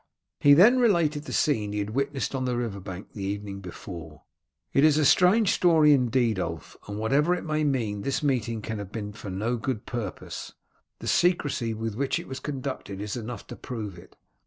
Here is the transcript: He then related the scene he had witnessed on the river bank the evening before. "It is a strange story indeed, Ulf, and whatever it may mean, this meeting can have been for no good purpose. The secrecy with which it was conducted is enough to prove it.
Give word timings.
He 0.39 0.55
then 0.55 0.79
related 0.79 1.25
the 1.25 1.31
scene 1.31 1.73
he 1.73 1.77
had 1.77 1.91
witnessed 1.91 2.33
on 2.33 2.45
the 2.45 2.57
river 2.57 2.79
bank 2.79 3.09
the 3.13 3.21
evening 3.23 3.59
before. 3.61 4.23
"It 4.73 4.83
is 4.83 4.97
a 4.97 5.05
strange 5.05 5.51
story 5.53 5.93
indeed, 5.93 6.39
Ulf, 6.39 6.75
and 6.87 6.97
whatever 6.97 7.35
it 7.35 7.45
may 7.45 7.63
mean, 7.63 8.01
this 8.01 8.23
meeting 8.23 8.63
can 8.63 8.79
have 8.79 8.91
been 8.91 9.13
for 9.13 9.29
no 9.29 9.57
good 9.57 9.85
purpose. 9.85 10.53
The 10.97 11.07
secrecy 11.07 11.75
with 11.75 11.93
which 11.95 12.17
it 12.17 12.27
was 12.27 12.39
conducted 12.39 12.99
is 12.99 13.15
enough 13.15 13.45
to 13.45 13.55
prove 13.55 13.95
it. 13.99 14.15